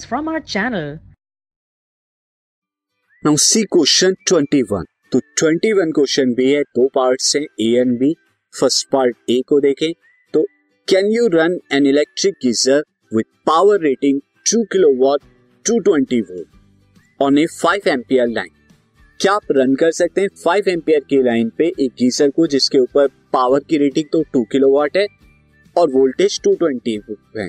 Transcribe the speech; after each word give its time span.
videos 0.00 0.08
from 0.08 0.28
our 0.28 0.40
channel. 0.40 0.98
Now 3.22 3.36
see 3.36 3.62
question 3.72 4.14
21 4.28 4.84
तो 5.12 5.18
21 5.18 5.92
question 5.94 6.32
भी 6.34 6.50
है, 6.52 6.62
दो 6.62 6.86
पार्ट्स 6.88 7.34
हैं 7.36 7.42
A 7.42 7.80
and 7.80 7.98
B 7.98 8.14
first 8.54 8.88
part 8.92 9.16
A 9.30 9.40
को 9.48 9.60
देखें। 9.60 9.92
तो 10.34 10.42
can 10.88 11.06
you 11.06 11.26
run 11.34 11.58
an 11.72 11.86
electric 11.86 12.34
geyser 12.42 12.82
with 13.12 13.24
power 13.46 13.80
rating 13.80 14.20
2 14.46 14.64
kilowatt 14.72 15.20
220 15.66 16.22
volt 16.30 16.48
on 17.20 17.38
a 17.38 17.46
5 17.56 17.86
ampere 17.88 18.28
line 18.28 18.50
क्या 19.20 19.32
आप 19.32 19.52
रन 19.52 19.74
कर 19.74 19.92
सकते 19.92 20.20
हैं 20.20 20.28
5 20.46 20.68
एम्पियर 20.68 21.04
की 21.10 21.22
लाइन 21.22 21.50
पे 21.58 21.72
एक 21.78 21.92
गीजर 21.98 22.30
को 22.30 22.46
जिसके 22.46 22.78
ऊपर 22.78 23.08
पावर 23.32 23.64
की 23.70 23.78
रेटिंग 23.78 24.08
तो 24.12 24.22
2 24.36 24.44
किलोवाट 24.52 24.96
है 24.96 25.06
और 25.76 25.90
वोल्टेज 25.90 26.40
220 26.46 27.16
है। 27.36 27.48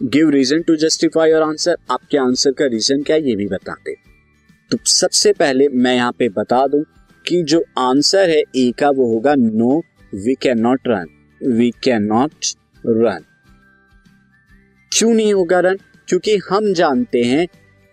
Give 0.00 0.28
reason 0.30 0.60
to 0.62 0.74
justify 0.76 1.30
your 1.30 1.42
answer 1.42 1.76
आपके 1.90 2.18
आंसर 2.18 2.52
का 2.52 2.66
रीजन 2.66 3.02
क्या 3.02 3.16
है, 3.16 3.22
ये 3.22 3.34
भी 3.36 3.46
बताते 3.46 3.94
तो 4.70 4.76
सबसे 4.86 5.32
पहले 5.32 5.66
मैं 5.68 5.94
यहाँ 5.94 6.12
पे 6.18 6.28
बता 6.28 6.66
दूँ 6.66 6.82
कि 7.24 7.42
जो 7.42 7.62
आंसर 7.78 8.30
है 8.30 8.42
ए 8.56 8.70
का 8.78 8.90
वो 8.90 9.06
होगा 9.06 9.34
no 9.34 9.78
we 10.14 10.34
can 10.42 10.60
not 10.60 10.88
run 10.88 11.06
we 11.40 11.70
can 11.84 12.04
not 12.04 12.46
run 12.84 13.24
क्यों 14.92 15.12
नहीं 15.14 15.32
होगा 15.34 15.60
रन 15.60 15.78
क्योंकि 16.08 16.36
हम 16.50 16.72
जानते 16.74 17.22
हैं 17.22 17.46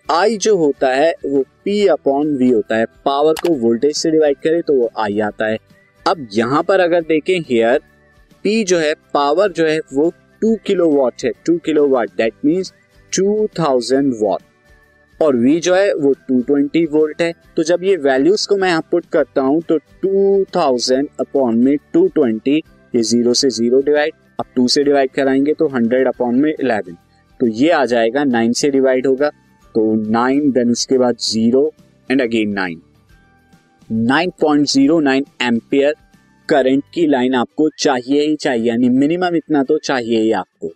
आई 0.08 0.36
जो 0.36 0.56
होता 0.56 0.88
है, 0.88 1.12
वो 1.24 1.42
पी 1.64 1.86
अपॉन 1.88 2.36
वी 2.36 2.48
होता 2.50 2.76
है। 2.76 2.84
पावर 3.04 3.34
को 3.42 3.54
वोल्टेज 3.56 3.96
से 3.96 4.10
डिवाइड 4.10 4.36
करें 4.42 4.60
तो 4.62 4.74
वो 4.74 4.90
आई 4.98 5.18
आता 5.20 5.46
है। 5.46 5.58
अब 6.06 6.26
यहाँ 6.32 6.62
पर 6.62 6.80
अगर 6.80 7.02
देखें 7.04 7.38
हेयर 7.40 7.80
पी 8.44 8.62
जो 8.64 8.78
है 8.78 8.92
पावर 9.14 9.52
जो 9.52 9.66
है, 9.66 9.78
वो 9.92 10.12
टू 10.40 10.54
किलो 10.66 10.88
वॉट 10.90 11.24
है, 11.24 11.30
two 11.46 11.56
kilo 11.58 11.86
watt 11.88 12.10
that 12.16 12.34
means 12.44 12.72
two 13.12 13.46
thousand 13.58 14.12
watt 14.20 14.42
और 15.20 15.36
वी 15.36 15.58
जो 15.60 15.74
है, 15.74 15.92
वो 15.94 16.12
टू 16.28 16.40
ट्वेंटी 16.42 16.84
वोल्ट 16.86 17.22
है। 17.22 17.32
तो 17.56 17.62
जब 17.62 17.84
ये 17.84 17.96
वैल्यूज़ 17.98 18.46
को 18.48 18.56
मैं 18.56 18.68
यहाँ 18.68 18.84
पुट 18.90 19.04
करता 19.12 19.42
हूँ 19.42 19.60
तो 19.68 19.78
टू 19.78 20.44
थाउज़ेंड 20.56 21.08
अपॉन 21.20 21.58
में 21.58 21.76
टू 21.92 22.06
ट्वेंटी 22.14 22.56
ये 22.94 23.02
ज़ीरो 23.02 23.34
से 23.34 23.50
ज़ीरो 23.50 23.80
डिवाइड 23.82 24.14
अब 24.40 24.46
टू 24.56 24.66
से 24.68 24.84
डिवाइड 24.84 25.10
कराएँगे 25.10 25.54
तो 25.54 25.68
हंड्रेड 25.68 26.08
अपॉन 26.08 26.40
में 26.40 26.50
इलेवन 26.50 26.96
तो 27.40 27.46
ये 27.46 27.70
आ 27.70 27.84
जाएगा 27.84 28.24
नाइन 28.24 28.52
से 28.52 28.70
डिवाइड 28.70 29.06
होगा 29.06 29.28
तो 29.74 29.94
नाइन 30.10 30.50
देन 30.52 30.70
उसके 30.70 30.98
बाद 30.98 31.16
zero 31.22 31.70
and 32.08 32.22
again 32.22 32.52
nine 32.52 32.80
nine 33.90 34.32
point 34.40 34.66
zero 34.68 34.98
nine 35.00 35.24
ampere 35.42 35.94
current 36.48 36.82
की 36.94 37.06
लाइन 37.06 37.34
आपको 37.34 37.68
चाहिए 37.78 38.26
ही 38.26 38.36
चाहिए, 38.36 38.68
यानी 38.68 38.88
मिनिमम 38.90 39.36
इतना 39.36 39.62
तो 39.62 39.78
चाहिए 39.78 40.20
ही 40.20 40.30
आपको। 40.32 40.70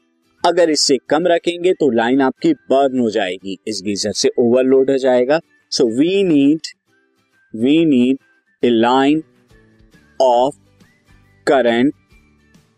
अगर 0.45 0.71
इससे 0.71 0.97
कम 1.09 1.27
रखेंगे 1.27 1.73
तो 1.73 1.91
लाइन 1.91 2.21
आपकी 2.21 2.53
बर्न 2.71 2.99
हो 2.99 3.11
जाएगी। 3.11 3.57
इस 3.69 3.81
गीजर 3.85 4.13
से 4.13 4.31
ओवरलोड 4.39 4.91
हो 4.91 4.97
जाएगा। 4.99 5.41
So 5.73 5.87
we 5.99 6.23
need 6.25 6.67
we 7.55 7.85
need 7.85 8.19
a 8.63 8.71
line 8.71 9.23
of 10.21 10.57
current 11.47 11.93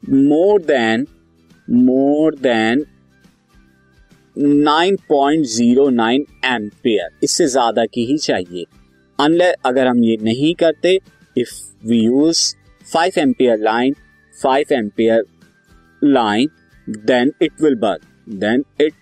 more 0.02 0.62
than 0.62 1.06
more 1.68 2.34
than 2.36 2.84
9.09 4.36 6.24
ampere 6.46 7.08
इससे 7.22 7.46
ज़्यादा 7.46 7.84
की 7.86 8.04
ही 8.06 8.16
चाहिए। 8.18 8.64
अनले, 9.18 9.44
अगर 9.44 9.86
हम 9.86 10.02
ये 10.04 10.16
नहीं 10.22 10.54
करते 10.54 10.98
if 11.36 11.52
we 11.86 11.98
use 11.98 12.54
5 12.86 13.18
ampere 13.18 13.58
line 13.58 13.94
five 14.34 14.72
ampere 14.72 15.24
line 16.02 16.48
then 16.88 17.32
it 17.42 17.62
will 17.62 17.74
burn 17.74 18.38
then 18.38 18.64
it 18.80 18.92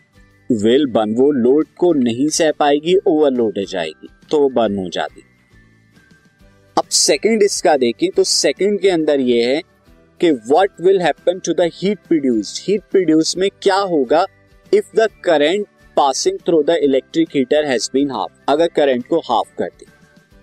will 0.50 0.86
burn 0.86 1.14
वो 1.14 1.30
लोड 1.32 1.66
को 1.78 1.92
नहीं 1.92 2.28
सह 2.28 2.50
पाएगी 2.58 2.96
ओवरलोड 3.06 3.58
हो 3.58 3.64
जाएगी 3.64 4.08
तो 4.30 4.40
वो 4.40 4.48
बर्न 4.50 4.76
हो 4.78 4.88
जाती। 4.88 5.22
अब 6.76 6.84
सेकंड 6.90 7.42
इसका 7.42 7.76
देखें 7.76 8.08
तो 8.16 8.24
सेकंड 8.24 8.80
के 8.80 8.90
अंदर 8.90 9.20
ये 9.20 9.44
है 9.44 9.60
कि 10.20 10.30
what 10.30 10.80
will 10.80 11.00
happen 11.02 11.38
to 11.38 11.52
the 11.54 11.70
heat 11.74 11.98
produced 12.08 12.62
heat 12.68 12.82
produce 12.90 13.36
में 13.36 13.48
क्या 13.62 13.76
होगा? 13.76 14.24
If 14.72 14.96
the 14.96 15.08
current 15.24 15.66
passing 15.96 16.38
through 16.46 16.62
the 16.62 16.76
electric 16.82 17.36
heater 17.36 17.64
has 17.64 17.90
been 17.92 18.10
half 18.10 18.32
अगर 18.48 18.68
करंट 18.76 19.06
को 19.06 19.18
हाफ़ 19.24 19.54
कर 19.58 19.68
दे 19.78 19.86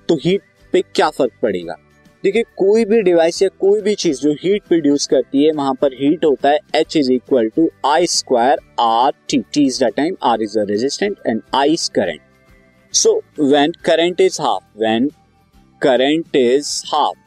तो 0.10 0.16
हीट 0.24 0.42
पे 0.74 0.82
क्या 0.96 1.10
फ़र्क 1.10 1.32
पड़ेगा? 1.42 1.76
देखिए, 2.24 2.44
कोई 2.58 2.84
भी 2.86 3.02
डिवाइस 3.02 3.42
या 3.42 3.48
कोई 3.60 3.82
भी 3.82 3.94
चीज़ 3.96 4.20
जो 4.22 4.32
हीट 4.42 4.64
प्रोड्यूस 4.68 5.06
करती 5.08 5.44
है, 5.44 5.52
वहाँ 5.54 5.74
पर 5.82 5.94
हीट 5.94 6.24
होता 6.26 6.50
है 6.50 6.60
H 6.76 6.96
is 6.98 7.12
equal 7.12 7.50
to 7.56 7.70
I 7.86 8.08
square 8.08 8.60
R 8.80 9.12
T 9.30 9.38
T 9.54 9.66
is 9.66 9.84
the 9.84 9.88
time 9.98 10.16
R 10.24 10.42
is 10.42 10.58
the 10.60 10.66
resistant 10.70 11.18
and 11.28 11.42
I 11.56 11.74
is 11.74 11.90
current 11.96 12.22
so 12.94 13.16
when 13.40 13.72
current 13.86 14.22
is 14.22 14.42
half 14.42 14.64
when 14.80 15.10
current 15.82 16.36
is 16.36 16.82
half 16.88 17.18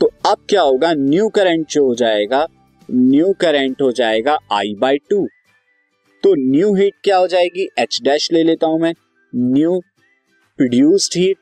तो 0.00 0.10
अब 0.26 0.38
क्या 0.48 0.62
होगा? 0.62 0.92
न्यू 0.94 1.28
करंट 1.28 1.68
जो 1.70 1.84
हो 1.86 1.94
जाएगा 1.94 2.46
new 2.88 3.32
current 3.40 3.82
हो 3.82 3.90
जाएगा 3.92 4.38
I 4.52 4.74
by 4.80 4.98
two 5.10 5.26
तो 6.24 6.34
न्यू 6.40 6.74
हीट 6.74 6.94
क्या 7.04 7.16
हो 7.16 7.26
जाएगी? 7.26 7.68
एच 7.78 8.00
डैश 8.04 8.28
ले 8.32 8.42
लेता 8.42 8.66
हूँ 8.66 8.80
मैं. 8.80 8.94
New 9.32 9.80
produced 10.58 11.16
heat 11.16 11.36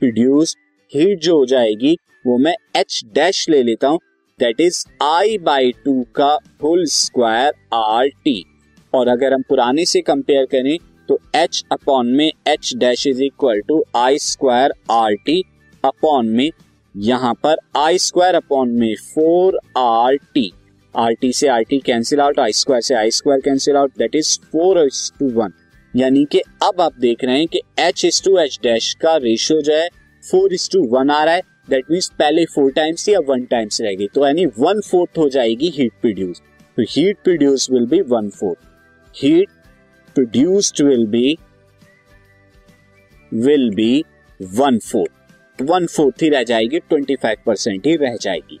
produced 0.00 0.58
heat 0.92 1.20
जो 1.20 1.36
हो 1.38 1.46
जाएगी, 1.46 1.96
वो 2.26 2.36
मैं 2.38 2.54
एच 2.76 3.00
डैश 3.14 3.48
ले 3.48 3.62
लेता 3.62 3.88
हूँ. 3.88 3.98
That 4.40 4.60
is 4.60 4.84
I 5.02 5.38
by 5.38 5.72
two 5.84 6.02
का 6.16 6.36
होल 6.62 6.84
स्क्वायर 6.86 7.52
आर 7.74 8.08
टी 8.24 8.44
और 8.92 9.08
अगर 9.08 9.34
हम 9.34 9.42
पुराने 9.48 9.84
से 9.86 10.00
कंपेयर 10.00 10.44
करें 10.52 10.76
तो 11.08 11.18
एच 11.36 11.62
अपॉन 11.72 12.06
में 12.16 12.30
H 12.48 12.72
dash 12.76 13.06
is 13.06 13.22
equal 13.24 13.60
to 13.68 13.82
I 13.96 14.18
square 14.18 14.72
R 14.90 15.14
T 15.26 15.42
upon 15.84 16.28
में, 16.28 16.50
यहाँ 16.94 17.34
पर 17.42 17.56
आई 17.76 17.98
स्क्वायर 17.98 18.34
अपॉन 18.34 18.70
में 18.70 18.94
four 19.14 19.58
R 19.78 20.16
T 20.34 20.50
R 20.94 21.12
T 21.20 21.32
से 21.32 21.48
R 21.48 21.62
T 21.62 21.78
cancel 21.86 22.20
out 22.20 22.38
I 22.40 22.52
square 22.52 22.82
से 22.82 22.94
I 22.94 23.10
square 23.10 23.40
cancel 23.40 23.76
out 23.76 23.98
that 23.98 24.14
is 24.16 24.38
four 24.52 24.88
to 25.18 25.30
one 25.32 25.52
यानी 25.94 26.24
कि 26.32 26.40
अब 26.62 26.80
आप 26.80 26.98
देख 27.00 27.24
रहे 27.24 27.38
हैं 27.38 27.46
कि 27.48 27.60
H 27.80 28.04
is 28.04 28.22
to 28.24 28.36
H 28.38 28.58
dash 28.62 28.92
का 29.00 29.16
रेशियो 29.16 29.60
जो 29.62 29.74
है 29.74 29.88
फोर 30.22 30.54
इज़ 30.54 30.68
टू 30.70 30.82
वन 30.88 31.10
आ 31.10 31.22
रहा 31.24 31.34
है. 31.34 31.42
दैट 31.70 31.90
मीन्स 31.90 32.08
पहले 32.18 32.44
फोर 32.54 32.70
टाइम्स 32.72 33.08
या 33.08 33.20
वन 33.28 33.44
टाइम्स 33.46 33.80
रहेगी. 33.80 34.06
तो 34.14 34.26
यानी 34.26 34.46
वन 34.58 34.80
फोर्थ 34.80 35.18
हो 35.18 35.28
जाएगी 35.28 35.68
हीट 35.76 35.92
प्रोड्यूस 36.00 36.40
तो 36.78 36.82
heat 36.90 37.16
produce 37.24 37.70
will 37.70 37.86
be 37.86 38.00
one 38.08 38.28
fourth 38.30 38.58
heat 39.14 39.48
produced 40.16 40.82
will 40.84 41.06
be 41.06 41.38
will 43.32 43.70
be 43.74 44.04
one 44.40 44.78
fourth 44.78 45.62
one 45.62 45.86
fourth 45.86 46.22
ही 46.22 46.28
रह 46.28 46.42
जाएगी 46.42 46.78
ट्वेंटी 46.78 47.16
फाइव 47.22 47.38
परसेंट 47.46 47.86
ही 47.86 47.94
रह 47.96 48.16
जाएगी. 48.22 48.60